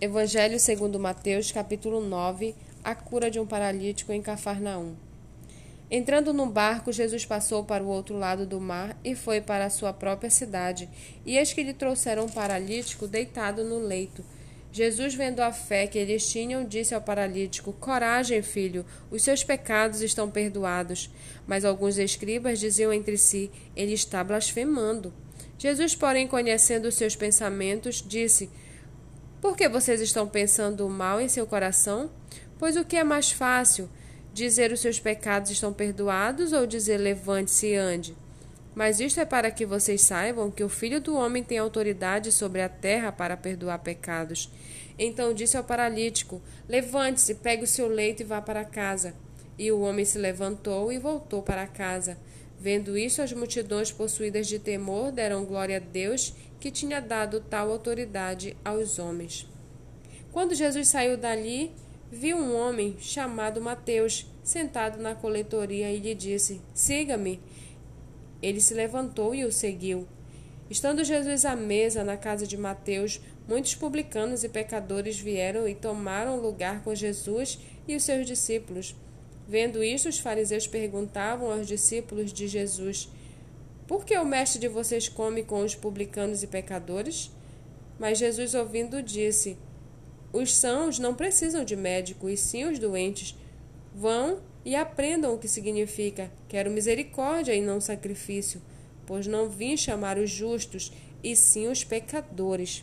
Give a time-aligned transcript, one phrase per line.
[0.00, 4.96] Evangelho segundo Mateus, capítulo 9, a cura de um paralítico em Cafarnaum.
[5.88, 9.70] Entrando no barco, Jesus passou para o outro lado do mar e foi para a
[9.70, 10.88] sua própria cidade.
[11.24, 14.24] E eis que lhe trouxeram um paralítico deitado no leito.
[14.72, 20.02] Jesus, vendo a fé que eles tinham, disse ao paralítico: Coragem, filho, os seus pecados
[20.02, 21.08] estão perdoados.
[21.46, 25.14] Mas alguns escribas diziam entre si: Ele está blasfemando.
[25.56, 28.50] Jesus, porém, conhecendo os seus pensamentos, disse:
[29.44, 32.10] Por que vocês estão pensando mal em seu coração?
[32.58, 33.90] Pois o que é mais fácil,
[34.32, 38.16] dizer os seus pecados estão perdoados ou dizer levante-se e ande?
[38.74, 42.62] Mas isto é para que vocês saibam que o Filho do Homem tem autoridade sobre
[42.62, 44.50] a terra para perdoar pecados.
[44.98, 49.14] Então disse ao paralítico: Levante-se, pegue o seu leito e vá para casa.
[49.58, 52.16] E o homem se levantou e voltou para casa.
[52.58, 57.70] Vendo isto, as multidões possuídas de temor deram glória a Deus que tinha dado tal
[57.70, 59.48] autoridade aos homens.
[60.32, 61.72] Quando Jesus saiu dali,
[62.10, 67.40] viu um homem chamado Mateus sentado na coletoria e lhe disse: Siga-me.
[68.42, 70.06] Ele se levantou e o seguiu.
[70.68, 76.40] Estando Jesus à mesa na casa de Mateus, muitos publicanos e pecadores vieram e tomaram
[76.40, 78.96] lugar com Jesus e os seus discípulos.
[79.46, 83.08] Vendo isto, os fariseus perguntavam aos discípulos de Jesus:
[83.86, 87.30] Por que o mestre de vocês come com os publicanos e pecadores?
[87.98, 89.58] Mas Jesus, ouvindo, disse:
[90.32, 93.36] Os sãos não precisam de médico, e sim os doentes.
[93.94, 98.60] Vão e aprendam o que significa: Quero misericórdia e não sacrifício,
[99.06, 100.90] pois não vim chamar os justos,
[101.22, 102.82] e sim os pecadores.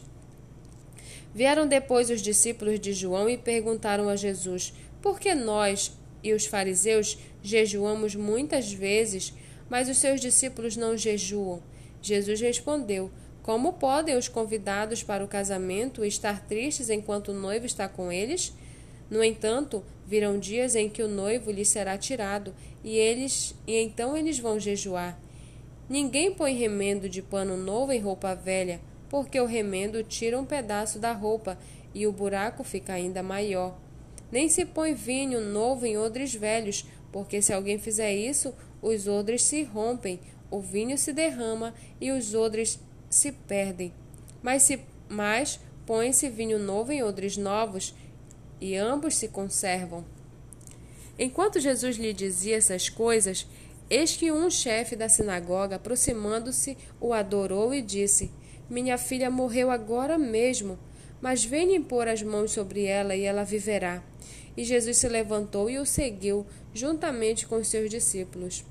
[1.34, 5.92] Vieram depois os discípulos de João e perguntaram a Jesus: Por que nós,
[6.24, 9.34] e os fariseus jejuamos muitas vezes,
[9.72, 11.64] mas os seus discípulos não jejuam.
[12.02, 13.10] Jesus respondeu:
[13.42, 18.54] Como podem os convidados para o casamento estar tristes enquanto o noivo está com eles?
[19.10, 24.18] No entanto, virão dias em que o noivo lhes será tirado, e eles e então
[24.18, 25.18] eles vão jejuar.
[25.90, 31.00] Ninguém põe remendo de pano novo em roupa velha, porque o remendo tira um pedaço
[31.00, 31.58] da roupa
[31.94, 33.78] e o buraco fica ainda maior.
[34.30, 39.44] Nem se põe vinho novo em odres velhos, porque se alguém fizer isso, os odres
[39.44, 40.20] se rompem,
[40.50, 43.94] o vinho se derrama e os odres se perdem.
[44.42, 47.94] Mas se mais põe-se vinho novo em odres novos,
[48.60, 50.06] e ambos se conservam.
[51.18, 53.48] Enquanto Jesus lhe dizia essas coisas,
[53.90, 58.32] eis que um chefe da sinagoga, aproximando-se, o adorou e disse:
[58.70, 60.78] Minha filha morreu agora mesmo,
[61.20, 64.04] mas venha impor as mãos sobre ela e ela viverá.
[64.56, 68.66] E Jesus se levantou e o seguiu, juntamente com seus discípulos.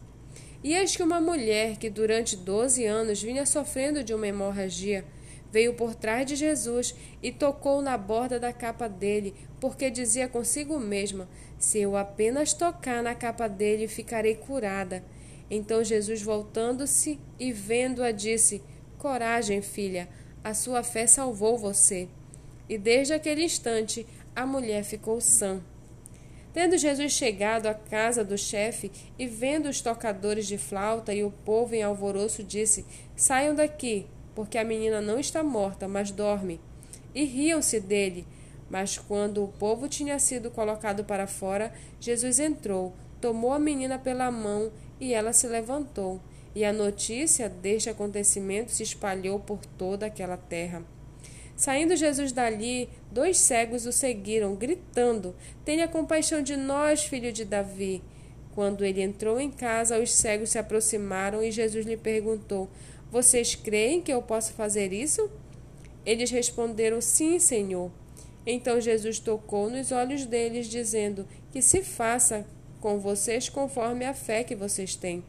[0.62, 5.04] E eis que uma mulher que durante doze anos vinha sofrendo de uma hemorragia,
[5.50, 10.78] veio por trás de Jesus e tocou na borda da capa dele, porque dizia consigo
[10.78, 15.02] mesma: Se eu apenas tocar na capa dele, ficarei curada.
[15.50, 18.62] Então Jesus, voltando-se e vendo-a, disse:
[18.98, 20.08] Coragem, filha,
[20.44, 22.06] a sua fé salvou você.
[22.68, 25.60] E desde aquele instante a mulher ficou sã.
[26.52, 31.30] Tendo Jesus chegado à casa do chefe e vendo os tocadores de flauta e o
[31.30, 32.84] povo em alvoroço, disse:
[33.14, 36.60] Saiam daqui, porque a menina não está morta, mas dorme.
[37.14, 38.26] E riam-se dele.
[38.68, 44.30] Mas quando o povo tinha sido colocado para fora, Jesus entrou, tomou a menina pela
[44.30, 46.20] mão e ela se levantou.
[46.54, 50.84] E a notícia deste acontecimento se espalhou por toda aquela terra.
[51.60, 58.02] Saindo Jesus dali, dois cegos o seguiram, gritando: Tenha compaixão de nós, filho de Davi.
[58.54, 62.70] Quando ele entrou em casa, os cegos se aproximaram e Jesus lhe perguntou:
[63.12, 65.30] Vocês creem que eu posso fazer isso?
[66.06, 67.90] Eles responderam: Sim, Senhor.
[68.46, 72.46] Então Jesus tocou nos olhos deles, dizendo: Que se faça
[72.80, 75.22] com vocês conforme a fé que vocês têm.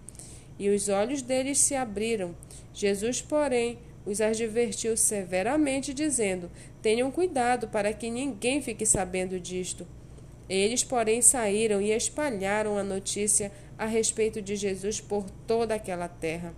[0.58, 2.34] E os olhos deles se abriram.
[2.74, 6.50] Jesus, porém, os advertiu severamente, dizendo:
[6.82, 9.88] Tenham cuidado para que ninguém fique sabendo disto.
[10.50, 16.54] Eles, porém, saíram e espalharam a notícia a respeito de Jesus por toda aquela terra.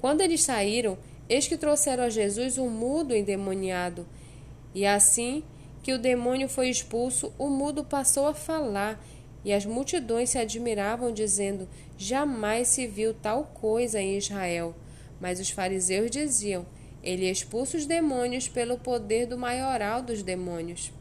[0.00, 0.98] Quando eles saíram,
[1.28, 4.06] eis que trouxeram a Jesus um mudo endemoniado.
[4.74, 5.42] E assim
[5.82, 9.02] que o demônio foi expulso, o mudo passou a falar,
[9.44, 14.74] e as multidões se admiravam, dizendo: Jamais se viu tal coisa em Israel.
[15.20, 16.66] Mas os fariseus diziam:
[17.02, 20.92] Ele expulsa os demônios pelo poder do maioral dos demônios.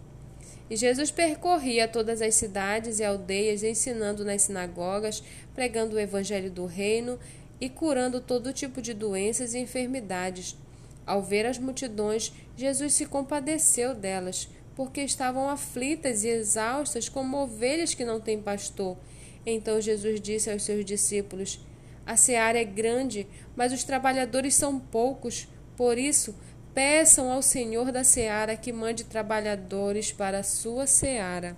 [0.70, 5.24] E Jesus percorria todas as cidades e aldeias, ensinando nas sinagogas,
[5.56, 7.18] pregando o evangelho do reino
[7.60, 10.58] e curando todo tipo de doenças e enfermidades.
[11.06, 17.94] Ao ver as multidões, Jesus se compadeceu delas, porque estavam aflitas e exaustas como ovelhas
[17.94, 18.98] que não têm pastor.
[19.46, 21.66] Então Jesus disse aos seus discípulos:
[22.08, 25.46] A seara é grande, mas os trabalhadores são poucos.
[25.76, 26.34] Por isso,
[26.74, 31.58] peçam ao Senhor da seara que mande trabalhadores para a sua seara.